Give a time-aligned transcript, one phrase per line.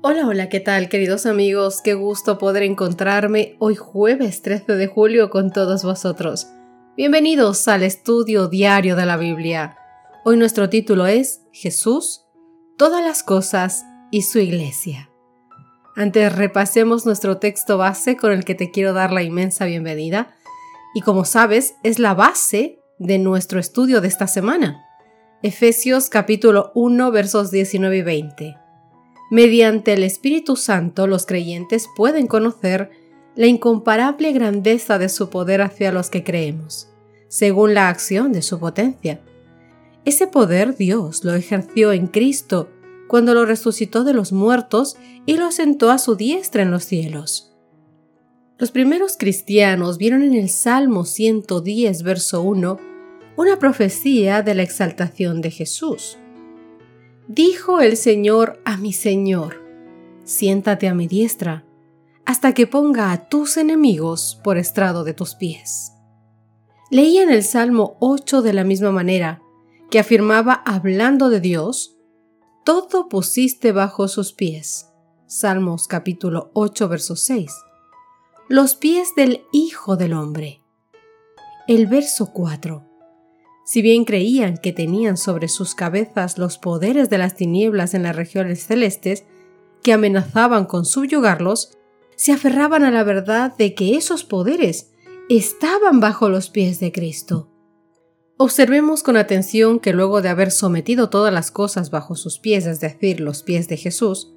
[0.00, 1.80] Hola, hola, ¿qué tal queridos amigos?
[1.82, 6.46] Qué gusto poder encontrarme hoy jueves 13 de julio con todos vosotros.
[6.96, 9.76] Bienvenidos al estudio diario de la Biblia.
[10.24, 12.26] Hoy nuestro título es Jesús,
[12.76, 15.10] todas las cosas y su iglesia.
[15.96, 20.36] Antes repasemos nuestro texto base con el que te quiero dar la inmensa bienvenida
[20.94, 24.80] y como sabes es la base de nuestro estudio de esta semana.
[25.42, 28.67] Efesios capítulo 1 versos 19 y 20.
[29.30, 32.90] Mediante el Espíritu Santo los creyentes pueden conocer
[33.36, 36.88] la incomparable grandeza de su poder hacia los que creemos,
[37.28, 39.20] según la acción de su potencia.
[40.04, 42.70] Ese poder Dios lo ejerció en Cristo
[43.06, 47.52] cuando lo resucitó de los muertos y lo sentó a su diestra en los cielos.
[48.56, 52.78] Los primeros cristianos vieron en el Salmo 110, verso 1,
[53.36, 56.18] una profecía de la exaltación de Jesús.
[57.28, 59.62] Dijo el Señor a mi Señor,
[60.24, 61.66] siéntate a mi diestra,
[62.24, 65.92] hasta que ponga a tus enemigos por estrado de tus pies.
[66.90, 69.42] Leía en el Salmo 8 de la misma manera,
[69.90, 71.98] que afirmaba hablando de Dios,
[72.64, 74.88] todo pusiste bajo sus pies.
[75.26, 77.52] Salmos capítulo 8, verso 6.
[78.48, 80.62] Los pies del Hijo del Hombre.
[81.66, 82.87] El verso 4
[83.68, 88.16] si bien creían que tenían sobre sus cabezas los poderes de las tinieblas en las
[88.16, 89.26] regiones celestes,
[89.82, 91.76] que amenazaban con subyugarlos,
[92.16, 94.92] se aferraban a la verdad de que esos poderes
[95.28, 97.50] estaban bajo los pies de Cristo.
[98.38, 102.80] Observemos con atención que luego de haber sometido todas las cosas bajo sus pies, es
[102.80, 104.32] decir, los pies de Jesús,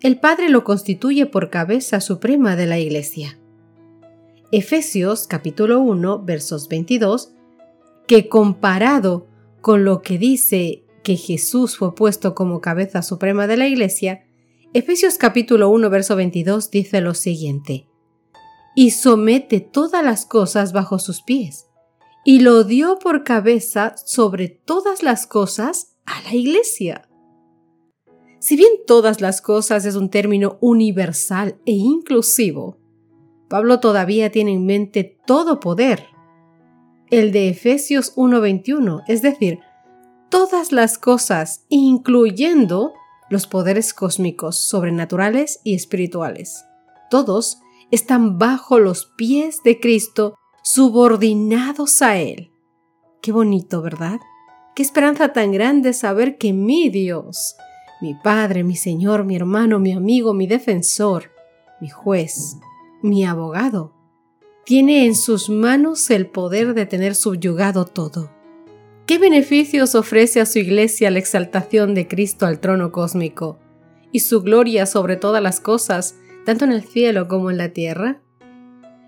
[0.00, 3.38] el Padre lo constituye por cabeza suprema de la Iglesia.
[4.50, 7.32] Efesios capítulo 1 versos 22
[8.12, 9.26] que comparado
[9.62, 14.26] con lo que dice que Jesús fue puesto como cabeza suprema de la Iglesia,
[14.74, 17.88] Efesios capítulo 1 verso 22 dice lo siguiente,
[18.76, 21.70] y somete todas las cosas bajo sus pies,
[22.22, 27.08] y lo dio por cabeza sobre todas las cosas a la Iglesia.
[28.40, 32.76] Si bien todas las cosas es un término universal e inclusivo,
[33.48, 36.11] Pablo todavía tiene en mente todo poder,
[37.12, 39.60] el de Efesios 1.21, es decir,
[40.30, 42.94] todas las cosas, incluyendo
[43.28, 46.64] los poderes cósmicos, sobrenaturales y espirituales.
[47.10, 52.50] Todos están bajo los pies de Cristo, subordinados a Él.
[53.20, 54.18] Qué bonito, ¿verdad?
[54.74, 57.56] Qué esperanza tan grande saber que mi Dios,
[58.00, 61.30] mi Padre, mi Señor, mi hermano, mi amigo, mi defensor,
[61.78, 62.56] mi juez,
[63.02, 64.01] mi abogado,
[64.64, 68.30] tiene en sus manos el poder de tener subyugado todo.
[69.06, 73.58] ¿Qué beneficios ofrece a su iglesia la exaltación de Cristo al trono cósmico
[74.12, 76.14] y su gloria sobre todas las cosas,
[76.46, 78.22] tanto en el cielo como en la tierra?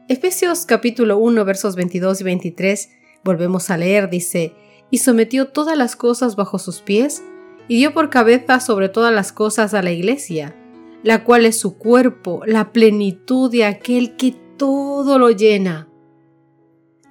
[0.08, 2.88] Efesios capítulo 1 versos 22 y 23
[3.22, 4.52] volvemos a leer, dice,
[4.90, 7.22] y sometió todas las cosas bajo sus pies,
[7.68, 10.54] y dio por cabeza sobre todas las cosas a la iglesia,
[11.02, 15.88] la cual es su cuerpo, la plenitud de aquel que todo lo llena.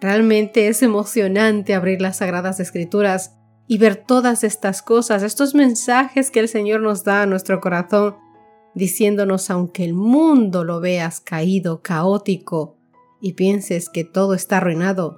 [0.01, 3.37] Realmente es emocionante abrir las Sagradas Escrituras
[3.67, 8.15] y ver todas estas cosas, estos mensajes que el Señor nos da a nuestro corazón,
[8.75, 12.77] diciéndonos aunque el mundo lo veas caído, caótico,
[13.21, 15.17] y pienses que todo está arruinado,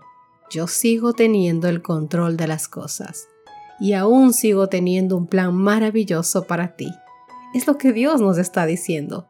[0.52, 3.28] yo sigo teniendo el control de las cosas
[3.80, 6.92] y aún sigo teniendo un plan maravilloso para ti.
[7.54, 9.28] Es lo que Dios nos está diciendo.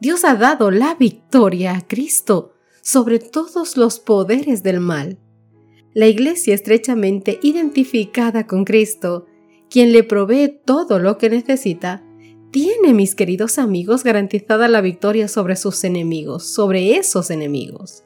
[0.00, 5.18] Dios ha dado la victoria a Cristo sobre todos los poderes del mal.
[5.92, 9.26] La Iglesia estrechamente identificada con Cristo,
[9.68, 12.04] quien le provee todo lo que necesita,
[12.52, 18.04] tiene, mis queridos amigos, garantizada la victoria sobre sus enemigos, sobre esos enemigos.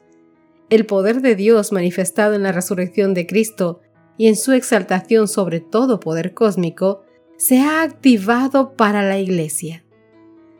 [0.69, 3.81] El poder de Dios manifestado en la resurrección de Cristo
[4.17, 7.03] y en su exaltación sobre todo poder cósmico,
[7.37, 9.82] se ha activado para la Iglesia.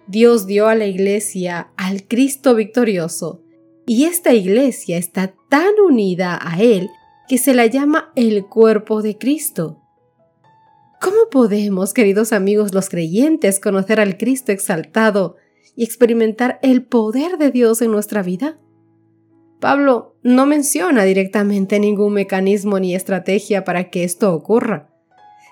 [0.07, 3.41] Dios dio a la iglesia al Cristo victorioso
[3.85, 6.89] y esta iglesia está tan unida a Él
[7.27, 9.79] que se la llama el cuerpo de Cristo.
[11.01, 15.35] ¿Cómo podemos, queridos amigos los creyentes, conocer al Cristo exaltado
[15.75, 18.57] y experimentar el poder de Dios en nuestra vida?
[19.59, 24.92] Pablo no menciona directamente ningún mecanismo ni estrategia para que esto ocurra.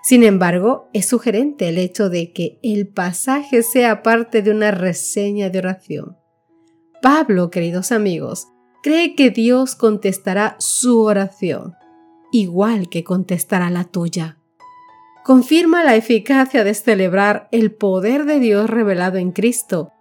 [0.01, 5.49] Sin embargo, es sugerente el hecho de que el pasaje sea parte de una reseña
[5.49, 6.17] de oración.
[7.01, 8.47] Pablo, queridos amigos,
[8.81, 11.75] cree que Dios contestará su oración,
[12.31, 14.37] igual que contestará la tuya.
[15.23, 19.91] Confirma la eficacia de celebrar el poder de Dios revelado en Cristo,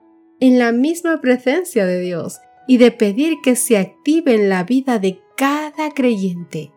[0.40, 4.98] en la misma presencia de Dios, y de pedir que se active en la vida
[4.98, 6.72] de cada creyente.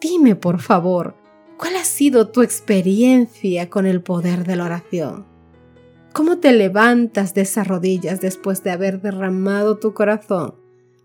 [0.00, 1.16] Dime, por favor,
[1.56, 5.26] ¿cuál ha sido tu experiencia con el poder de la oración?
[6.12, 10.54] ¿Cómo te levantas de esas rodillas después de haber derramado tu corazón,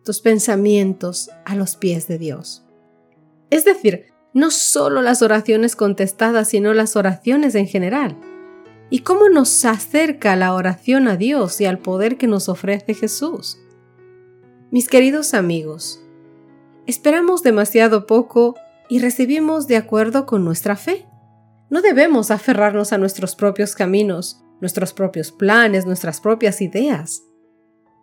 [0.05, 2.65] tus pensamientos a los pies de Dios?
[3.49, 8.17] Es decir, no solo las oraciones contestadas, sino las oraciones en general.
[8.89, 13.57] ¿Y cómo nos acerca la oración a Dios y al poder que nos ofrece Jesús?
[14.69, 16.01] Mis queridos amigos,
[16.87, 18.55] esperamos demasiado poco
[18.91, 21.07] y recibimos de acuerdo con nuestra fe.
[21.69, 27.23] No debemos aferrarnos a nuestros propios caminos, nuestros propios planes, nuestras propias ideas.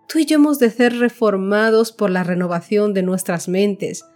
[0.09, 4.07] Tú y yo hemos de ser reformados por la renovación de nuestras mentes,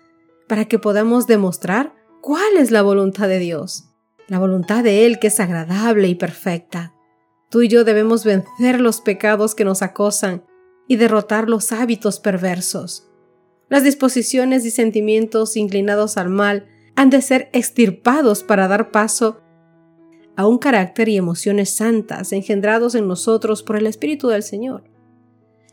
[0.49, 1.93] para que podamos demostrar
[2.23, 3.91] cuál es la voluntad de Dios,
[4.27, 6.95] la voluntad de Él que es agradable y perfecta.
[7.51, 10.47] Tú y yo debemos vencer los pecados que nos acosan
[10.89, 13.12] y derrotar los hábitos perversos.
[13.73, 19.41] Las disposiciones y sentimientos inclinados al mal han de ser extirpados para dar paso
[20.37, 24.85] a un carácter y emociones santas engendrados en nosotros por el Espíritu del Señor.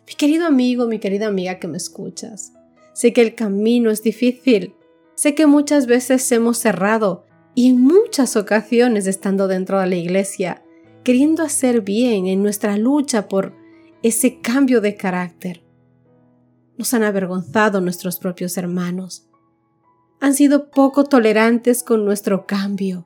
[0.07, 2.53] Mi querido amigo, mi querida amiga que me escuchas,
[2.93, 4.75] sé que el camino es difícil,
[5.15, 10.63] sé que muchas veces hemos cerrado y en muchas ocasiones estando dentro de la iglesia,
[11.03, 13.53] queriendo hacer bien en nuestra lucha por
[14.03, 15.68] ese cambio de carácter.
[16.79, 19.27] Nos han avergonzado nuestros propios hermanos.
[20.21, 23.05] Han sido poco tolerantes con nuestro cambio.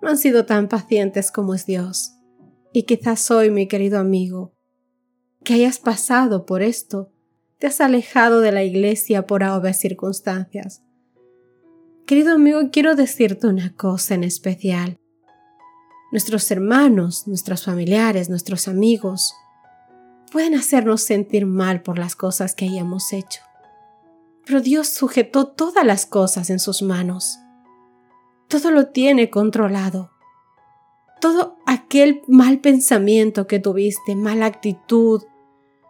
[0.00, 2.12] No han sido tan pacientes como es Dios.
[2.72, 4.54] Y quizás hoy, mi querido amigo,
[5.42, 7.10] que hayas pasado por esto,
[7.58, 10.84] te has alejado de la iglesia por obvias circunstancias.
[12.06, 15.00] Querido amigo, quiero decirte una cosa en especial.
[16.12, 19.34] Nuestros hermanos, nuestros familiares, nuestros amigos,
[20.30, 23.40] pueden hacernos sentir mal por las cosas que hayamos hecho.
[24.46, 27.38] Pero Dios sujetó todas las cosas en sus manos.
[28.48, 30.10] Todo lo tiene controlado.
[31.20, 35.22] Todo aquel mal pensamiento que tuviste, mala actitud,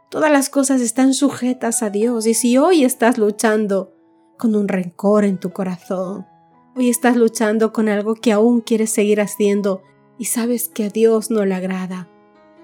[0.08, 2.26] todas las cosas están sujetas a Dios.
[2.26, 3.94] Y si hoy estás luchando
[4.36, 6.26] con un rencor en tu corazón,
[6.74, 9.82] hoy estás luchando con algo que aún quieres seguir haciendo
[10.18, 12.08] y sabes que a Dios no le agrada,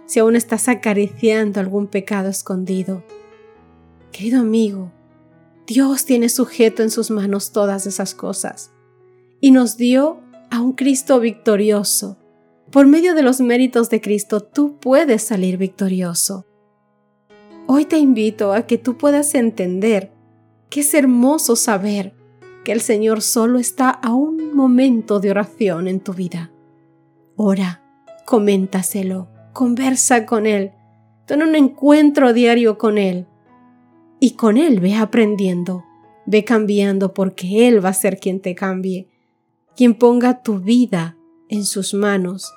[0.06, 3.04] si aún estás acariciando algún pecado escondido.
[4.12, 4.92] Querido amigo,
[5.66, 8.70] Dios tiene sujeto en sus manos todas esas cosas
[9.40, 10.20] y nos dio
[10.50, 12.16] a un Cristo victorioso.
[12.70, 16.46] Por medio de los méritos de Cristo tú puedes salir victorioso.
[17.66, 20.12] Hoy te invito a que tú puedas entender
[20.70, 22.14] que es hermoso saber
[22.64, 26.52] que el Señor solo está a un momento de oración en tu vida.
[27.36, 27.82] Ora,
[28.24, 30.72] coméntaselo, conversa con Él,
[31.24, 33.26] ten un encuentro diario con Él.
[34.20, 35.82] Y con Él ve aprendiendo,
[36.26, 39.08] ve cambiando porque Él va a ser quien te cambie,
[39.74, 41.16] quien ponga tu vida
[41.48, 42.52] en sus manos.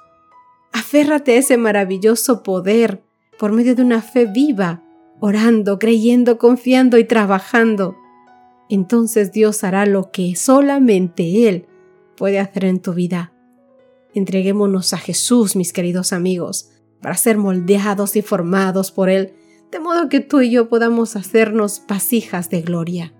[0.73, 3.01] Aférrate a ese maravilloso poder
[3.39, 4.83] por medio de una fe viva,
[5.21, 7.95] orando, creyendo, confiando y trabajando.
[8.69, 11.65] Entonces Dios hará lo que solamente Él
[12.17, 13.31] puede hacer en tu vida.
[14.13, 19.33] Entreguémonos a Jesús, mis queridos amigos, para ser moldeados y formados por Él,
[19.71, 23.13] de modo que tú y yo podamos hacernos vasijas de gloria.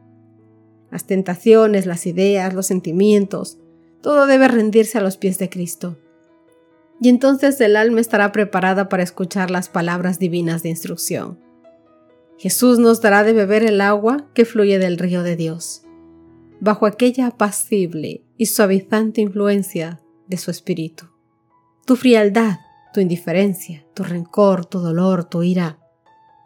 [0.91, 3.59] Las tentaciones, las ideas, los sentimientos,
[4.01, 5.97] todo debe rendirse a los pies de Cristo.
[7.01, 11.39] Y entonces el alma estará preparada para escuchar las palabras divinas de instrucción.
[12.37, 15.83] Jesús nos dará de beber el agua que fluye del río de Dios,
[16.59, 21.05] bajo aquella apacible y suavizante influencia de su Espíritu.
[21.85, 22.59] Tu frialdad
[22.93, 25.79] tu indiferencia, tu rencor, tu dolor, tu ira,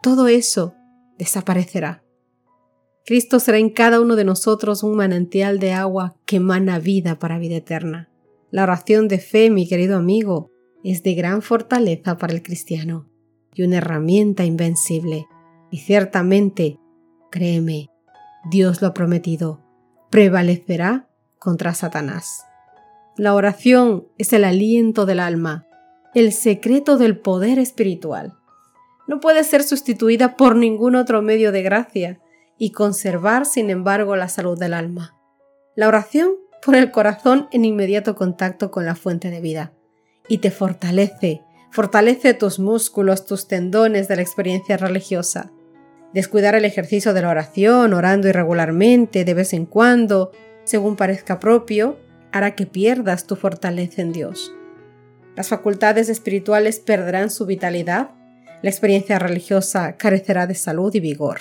[0.02, 0.74] todo eso
[1.18, 2.04] desaparecerá.
[3.06, 7.38] Cristo será en cada uno de nosotros un manantial de agua que emana vida para
[7.38, 8.10] vida eterna.
[8.50, 10.50] La oración de fe, mi querido amigo,
[10.82, 13.08] es de gran fortaleza para el cristiano
[13.54, 15.26] y una herramienta invencible.
[15.70, 16.78] Y ciertamente,
[17.30, 17.88] créeme,
[18.50, 19.62] Dios lo ha prometido,
[20.10, 21.08] prevalecerá
[21.38, 22.44] contra Satanás.
[23.16, 25.66] La oración es el aliento del alma,
[26.14, 28.34] el secreto del poder espiritual.
[29.06, 32.20] No puede ser sustituida por ningún otro medio de gracia
[32.56, 35.16] y conservar, sin embargo, la salud del alma.
[35.74, 36.30] La oración
[36.64, 39.72] pone el corazón en inmediato contacto con la fuente de vida
[40.28, 45.50] y te fortalece, fortalece tus músculos, tus tendones de la experiencia religiosa.
[46.14, 50.30] Descuidar el ejercicio de la oración, orando irregularmente, de vez en cuando,
[50.62, 51.98] según parezca propio,
[52.30, 54.52] hará que pierdas tu fortaleza en Dios.
[55.36, 58.10] Las facultades espirituales perderán su vitalidad,
[58.62, 61.40] la experiencia religiosa carecerá de salud y vigor.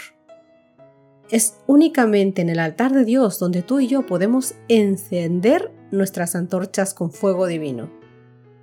[1.29, 6.93] Es únicamente en el altar de Dios donde tú y yo podemos encender nuestras antorchas
[6.93, 7.89] con fuego divino.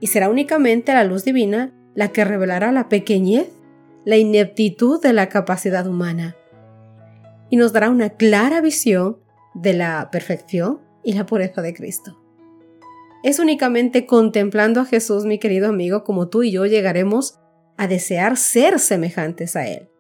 [0.01, 3.49] Y será únicamente la luz divina la que revelará la pequeñez,
[4.05, 6.37] la ineptitud de la capacidad humana
[7.51, 9.19] y nos dará una clara visión
[9.55, 12.20] de la perfección y la pureza de Cristo.
[13.23, 17.39] Es únicamente contemplando a Jesús, mi querido amigo, como tú y yo llegaremos
[17.77, 19.91] a desear ser semejantes a Él.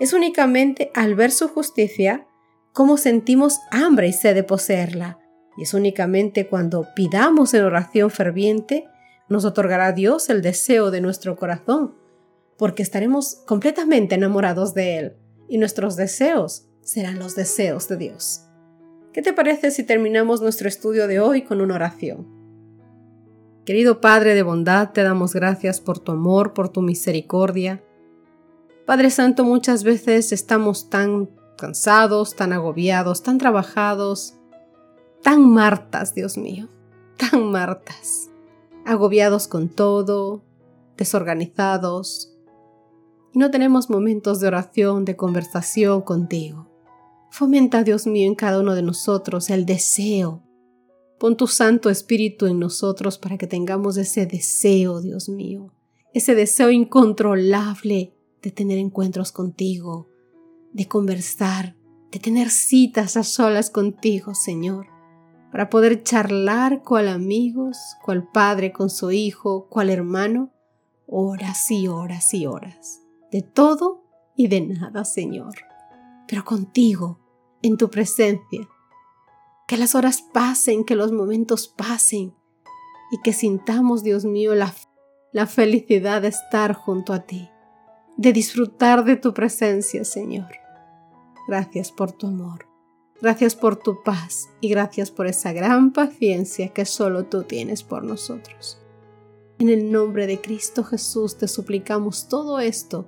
[0.00, 2.26] Es únicamente al ver su justicia
[2.74, 5.18] como sentimos hambre y sed de poseerla.
[5.56, 8.84] Y es únicamente cuando pidamos en oración ferviente,
[9.28, 11.96] nos otorgará Dios el deseo de nuestro corazón,
[12.56, 15.16] porque estaremos completamente enamorados de Él
[15.48, 18.42] y nuestros deseos serán los deseos de Dios.
[19.12, 22.37] ¿Qué te parece si terminamos nuestro estudio de hoy con una oración?
[23.68, 27.84] Querido Padre de bondad, te damos gracias por tu amor, por tu misericordia.
[28.86, 34.36] Padre Santo, muchas veces estamos tan cansados, tan agobiados, tan trabajados,
[35.22, 36.70] tan martas, Dios mío,
[37.18, 38.30] tan martas,
[38.86, 40.42] agobiados con todo,
[40.96, 42.34] desorganizados,
[43.34, 46.70] y no tenemos momentos de oración, de conversación contigo.
[47.30, 50.47] Fomenta, Dios mío, en cada uno de nosotros el deseo
[51.18, 55.72] Pon tu Santo Espíritu en nosotros para que tengamos ese deseo, Dios mío,
[56.14, 60.08] ese deseo incontrolable de tener encuentros contigo,
[60.72, 61.74] de conversar,
[62.12, 64.86] de tener citas a solas contigo, Señor,
[65.50, 70.52] para poder charlar cual amigos, cual padre con su hijo, cual hermano,
[71.06, 74.04] horas y horas y horas, de todo
[74.36, 75.54] y de nada, Señor,
[76.28, 77.18] pero contigo,
[77.60, 78.68] en tu presencia,
[79.68, 82.34] que las horas pasen, que los momentos pasen
[83.12, 84.74] y que sintamos, Dios mío, la,
[85.30, 87.50] la felicidad de estar junto a ti,
[88.16, 90.48] de disfrutar de tu presencia, Señor.
[91.46, 92.66] Gracias por tu amor,
[93.20, 98.04] gracias por tu paz y gracias por esa gran paciencia que solo tú tienes por
[98.04, 98.80] nosotros.
[99.58, 103.06] En el nombre de Cristo Jesús te suplicamos todo esto,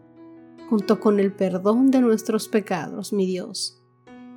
[0.68, 3.79] junto con el perdón de nuestros pecados, mi Dios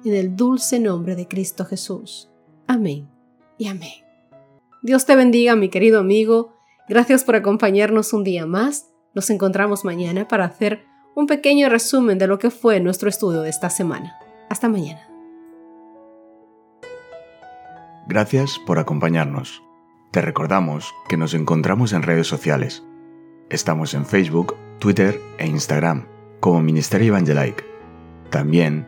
[0.06, 2.30] en el dulce nombre de Cristo Jesús.
[2.68, 3.08] Amén
[3.58, 4.04] y amén.
[4.82, 6.54] Dios te bendiga, mi querido amigo.
[6.90, 8.90] Gracias por acompañarnos un día más.
[9.14, 13.50] Nos encontramos mañana para hacer un pequeño resumen de lo que fue nuestro estudio de
[13.50, 14.18] esta semana.
[14.50, 15.08] Hasta mañana.
[18.08, 19.64] Gracias por acompañarnos.
[20.12, 22.84] Te recordamos que nos encontramos en redes sociales.
[23.50, 26.08] Estamos en Facebook, Twitter e Instagram
[26.40, 27.64] como Ministerio Evangelike.
[28.30, 28.88] También